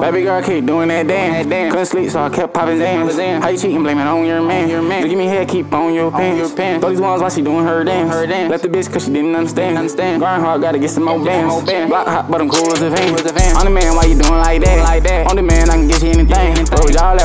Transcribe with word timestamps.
Baby 0.00 0.22
girl 0.22 0.42
keep 0.42 0.64
doing 0.64 0.88
that 0.88 1.06
dance, 1.06 1.46
couldn't 1.46 1.86
sleep 1.86 2.10
so 2.10 2.22
I 2.22 2.30
kept 2.30 2.54
popping 2.54 2.78
dance. 2.78 3.16
How 3.16 3.48
you 3.48 3.58
cheating, 3.58 3.82
blame 3.82 3.98
it 3.98 4.06
on 4.06 4.24
your 4.24 4.42
man, 4.42 4.68
your 4.68 4.82
man. 4.82 5.06
Give 5.06 5.18
me 5.18 5.26
head, 5.26 5.48
keep 5.48 5.72
on 5.72 5.92
your 5.92 6.10
pants, 6.10 6.38
your 6.38 6.56
pants. 6.56 6.80
Throw 6.80 6.90
these 6.90 7.00
ones 7.00 7.20
while 7.20 7.30
she 7.30 7.42
doing 7.42 7.64
her 7.64 7.84
dance, 7.84 8.10
her 8.10 8.26
dance. 8.26 8.50
Left 8.50 8.62
the 8.62 8.68
bitch 8.68 8.90
cause 8.92 9.04
she 9.04 9.12
didn't 9.12 9.34
understand, 9.34 9.76
understand. 9.76 10.20
Grind 10.20 10.42
hard, 10.42 10.62
gotta 10.62 10.78
get 10.78 10.90
some 10.90 11.04
more 11.04 11.22
bands, 11.22 11.62
Block 11.88 12.06
hot, 12.06 12.30
but 12.30 12.40
I'm 12.40 12.48
cool 12.48 12.72
as 12.72 12.80
a 12.82 12.90
fan. 12.90 13.56
On 13.56 13.64
the 13.64 13.70
man, 13.70 13.96
why 13.96 14.04
you 14.04 14.16
doing 14.18 14.40
like 14.40 14.62
that, 14.62 14.82
like 14.82 15.02
that? 15.02 15.26
On 15.28 15.36
the 15.36 15.42
man, 15.42 15.68
I 15.68 15.74
can 15.74 15.88
get 15.88 16.02
you 16.02 16.10
anything. 16.10 16.54
Where 16.78 16.92
y'all 16.92 17.18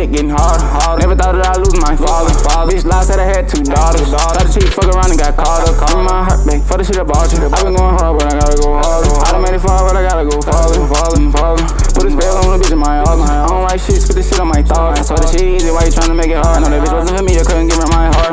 shit 0.00 0.12
getting 0.12 0.32
harder. 0.32 0.64
harder. 0.64 1.00
Never 1.04 1.16
thought 1.16 1.36
that 1.36 1.44
I'd 1.44 1.60
lose 1.60 1.76
my 1.76 1.92
father. 1.92 2.32
father. 2.48 2.72
Bitch 2.72 2.88
lied, 2.88 3.04
said 3.04 3.20
I 3.20 3.28
had 3.28 3.44
two 3.44 3.60
daughters. 3.60 4.08
Thought 4.08 4.40
the 4.40 4.48
cheat, 4.48 4.72
fuck 4.72 4.88
around 4.88 5.12
and 5.12 5.20
got 5.20 5.36
caught 5.36 5.68
up. 5.68 5.76
Call 5.76 6.00
my 6.00 6.24
heart 6.24 6.40
back 6.48 6.64
for 6.64 6.80
the 6.80 6.84
shit 6.84 6.96
I 6.96 7.04
bought 7.04 7.28
you. 7.32 7.44
i 7.44 7.48
been 7.60 7.76
going 7.76 7.96
hard, 8.00 8.16
but 8.16 8.32
I 8.32 8.40
gotta 8.40 8.56
go 8.56 8.80
harder. 8.80 9.12
I 9.12 9.28
done 9.36 9.42
made 9.44 9.54
it 9.54 9.60
far, 9.60 9.84
but 9.84 9.96
I 9.96 10.02
gotta 10.08 10.24
go 10.24 10.40
farther, 10.40 10.80
farther, 10.88 11.20
farther. 11.36 11.64
Put 11.92 12.08
a 12.08 12.10
spell 12.16 12.36
on 12.40 12.56
the 12.56 12.64
bitch 12.64 12.72
in 12.72 12.80
my 12.80 13.04
heart. 13.04 13.20
I 13.20 13.44
don't 13.44 13.64
like 13.68 13.80
shit, 13.80 14.00
spit 14.00 14.16
the 14.16 14.24
shit 14.24 14.40
on 14.40 14.48
my 14.48 14.62
thoughts. 14.64 15.08
So 15.08 15.14
the 15.16 15.28
shit 15.28 15.44
easy, 15.44 15.68
why 15.68 15.84
you 15.84 15.92
tryna 15.92 16.16
make 16.16 16.32
it 16.32 16.40
hard? 16.40 16.64
I 16.64 16.64
know 16.64 16.72
that 16.72 16.80
bitch 16.80 16.96
wasn't 16.96 17.20
for 17.20 17.24
me, 17.24 17.36
I 17.36 17.44
couldn't 17.44 17.68
give 17.68 17.76
her 17.76 17.90
my 17.92 18.08
heart. 18.08 18.30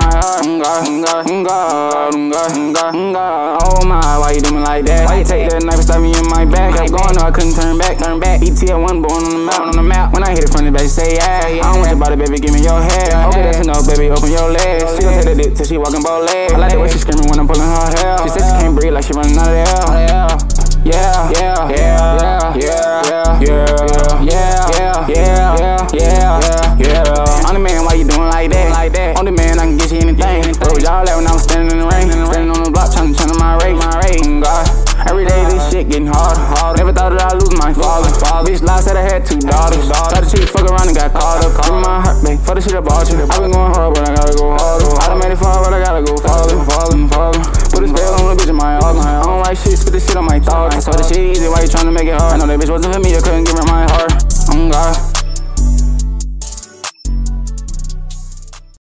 Oh 3.68 3.84
my, 3.84 4.18
why 4.18 4.32
you 4.32 4.42
doing 4.42 4.64
like 4.64 4.86
that? 4.86 5.06
Why 5.08 5.20
you 5.20 5.26
take 5.26 5.50
that 5.50 5.64
knife 5.64 5.76
and 5.76 5.84
stab 5.84 6.02
me 6.02 6.16
in 6.16 6.28
my 6.30 6.46
back? 6.46 6.76
I 6.76 6.88
kept 6.88 6.92
going, 6.96 7.16
no, 7.16 7.24
I 7.28 7.32
couldn't 7.32 7.56
turn 7.56 7.78
back, 7.78 7.98
turn 7.98 8.20
back. 8.20 8.42
ETL 8.42 8.82
one 8.82 9.02
born 9.02 9.24
on 9.24 9.32
the 9.32 9.44
map, 9.44 9.60
on 9.60 9.76
the 9.76 9.84
map. 9.84 10.14
When 10.14 10.24
I 10.24 10.32
hit 10.32 10.46
it 10.46 10.50
from 10.50 10.66
the 10.66 10.72
say 10.98 11.14
yeah. 11.14 11.46
I 11.46 11.62
don't 11.62 11.86
want 11.86 11.94
your 11.94 12.00
body, 12.02 12.16
baby, 12.18 12.42
give 12.42 12.54
me 12.54 12.66
your 12.66 12.82
head. 12.82 13.14
Okay, 13.30 13.46
that's 13.46 13.62
enough, 13.62 13.86
baby, 13.86 14.10
open 14.10 14.34
your 14.34 14.50
legs. 14.50 14.98
She 14.98 15.06
gon' 15.06 15.14
take 15.14 15.30
the 15.30 15.36
dick 15.38 15.54
till 15.54 15.66
she 15.70 15.78
walking 15.78 16.02
both 16.02 16.26
legs. 16.26 16.54
I 16.54 16.58
like 16.58 16.74
the 16.74 16.80
way 16.82 16.90
she 16.90 16.98
screaming 16.98 17.30
when 17.30 17.38
I'm 17.38 17.46
pulling 17.46 17.70
her 17.70 17.90
hair. 18.02 18.18
She 18.26 18.30
said 18.34 18.42
she 18.42 18.54
can't 18.58 18.74
breathe 18.74 18.94
like 18.98 19.06
she 19.06 19.14
running 19.14 19.38
out 19.38 19.46
of 19.46 19.62
air. 19.62 19.70
Oh, 19.70 20.57
All 38.38 38.46
these 38.46 38.62
lies 38.62 38.86
that 38.86 38.94
I 38.94 39.02
had 39.02 39.26
two 39.26 39.42
daughters. 39.42 39.82
Started 39.90 40.30
cheating, 40.30 40.46
fuck 40.46 40.70
around 40.70 40.86
and 40.86 40.94
got 40.94 41.10
caught 41.10 41.42
up. 41.42 41.58
Call 41.58 41.82
my 41.82 42.06
heart, 42.06 42.22
babe. 42.22 42.38
Fuck 42.38 42.54
the 42.54 42.62
shit 42.62 42.78
up, 42.78 42.86
all 42.86 43.02
you. 43.02 43.18
i 43.18 43.26
been 43.26 43.50
going 43.50 43.74
hard, 43.74 43.98
but 43.98 44.06
I 44.06 44.14
gotta 44.14 44.38
go 44.38 44.54
harder. 44.54 44.94
I 44.94 45.34
fall, 45.34 45.66
but 45.66 45.74
I 45.74 45.82
gotta 45.82 46.06
go 46.06 46.14
farther. 46.22 46.54
Falling, 46.70 47.10
falling. 47.10 47.42
Put 47.74 47.82
this 47.82 47.90
bail 47.98 48.14
on 48.14 48.30
the 48.30 48.38
bitch 48.38 48.54
in 48.54 48.56
my 48.56 48.78
arms. 48.78 49.02
I 49.02 49.26
don't 49.26 49.42
like 49.42 49.58
shit, 49.58 49.82
spit 49.82 49.90
this 49.90 50.06
shit 50.06 50.18
on 50.18 50.26
my 50.26 50.40
thoughts. 50.40 50.76
I 50.76 50.80
saw 50.86 50.94
the 50.94 51.02
shit 51.02 51.18
easy, 51.18 51.50
why 51.50 51.66
you 51.66 51.68
tryna 51.68 51.90
make 51.90 52.06
it 52.06 52.14
hard? 52.14 52.38
I 52.38 52.38
know 52.38 52.46
that 52.46 52.62
bitch 52.62 52.70
wasn't 52.70 52.94
for 52.94 53.02
me, 53.02 53.18
I 53.18 53.22
couldn't 53.26 53.50
give 53.50 53.58
her 53.58 53.66
my 53.66 53.90
heart. 53.90 54.14
I'm 54.54 54.70
God. 54.70 55.17